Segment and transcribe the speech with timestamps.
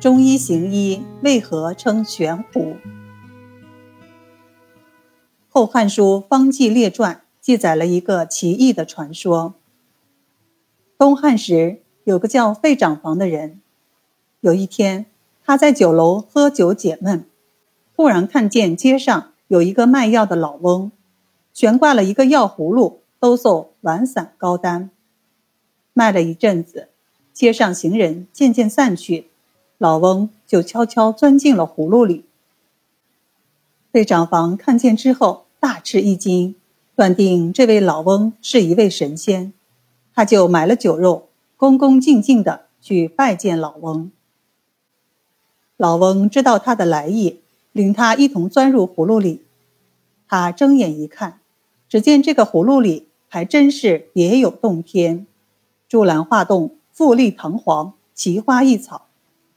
[0.00, 2.60] 中医行医为何称悬壶？
[5.48, 9.54] 《后汉书·方济列传》记载了一个奇异的传说。
[10.96, 13.60] 东汉时，有个叫费长房的人，
[14.40, 15.06] 有一天，
[15.44, 17.24] 他在酒楼喝酒解闷，
[17.96, 20.92] 突然看见街上有一个卖药的老翁，
[21.52, 24.90] 悬挂了一个药葫芦，兜售丸散膏丹。
[25.92, 26.90] 卖了一阵子，
[27.32, 29.26] 街上行人渐渐散去。
[29.78, 32.24] 老翁就悄悄钻进了葫芦里。
[33.92, 36.56] 被长房看见之后大吃一惊，
[36.96, 39.52] 断定这位老翁是一位神仙，
[40.12, 44.10] 他就买了酒肉，恭恭敬敬地去拜见老翁。
[45.76, 49.44] 老翁知道他的来意，领他一同钻入葫芦里。
[50.26, 51.40] 他睁眼一看，
[51.88, 55.26] 只见这个葫芦里还真是别有洞天，
[55.88, 59.07] 珠兰画栋，富丽堂皇，奇花异草。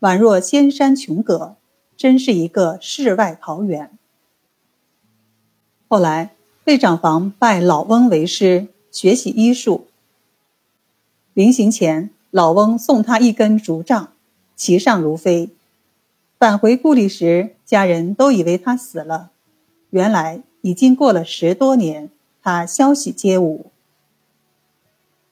[0.02, 1.58] 宛若仙山琼阁，
[1.96, 3.92] 真是一个世外桃源。
[5.88, 6.34] 后来，
[6.66, 9.86] 费长房拜老翁为师，学习医术。
[11.36, 14.14] 临行前，老翁送他一根竹杖，
[14.56, 15.52] 其上如飞。
[16.40, 19.30] 返回故里时，家人都以为他死了，
[19.92, 22.10] 原来已经过了十多年，
[22.42, 23.68] 他消息皆无。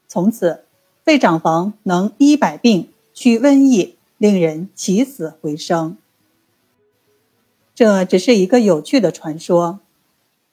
[0.07, 0.65] 从此，
[1.03, 3.95] 费长房能医百病，驱瘟疫。
[4.19, 5.97] 令人起死回生。
[7.73, 9.79] 这只是一个有趣的传说。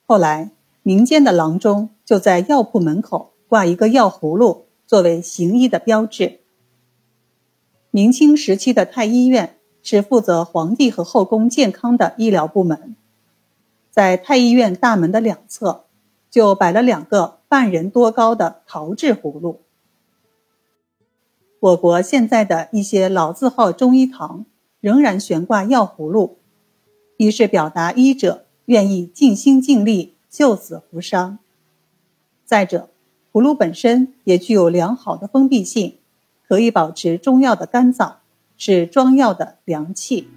[0.07, 0.53] 后来，
[0.85, 6.39] 民间的郎中就在药铺门口挂一个药葫芦，作为行医的标志。
[7.91, 12.95] 明清时期的太医院是负责皇帝和后宫健康的医疗部门，
[13.91, 15.87] 在太医院大门的两侧，
[16.31, 19.63] 就摆了两个半人多高的陶制葫芦。
[21.59, 24.45] 我国现在的一些老字号中医堂
[24.81, 26.37] 仍然悬挂药葫芦，
[27.17, 31.39] 一是表达医者愿意尽心尽力救死扶伤；
[32.45, 32.91] 再者，
[33.33, 35.97] 葫芦本身也具有良好的封闭性，
[36.47, 38.17] 可以保持中药的干燥，
[38.59, 40.29] 是装药的良器。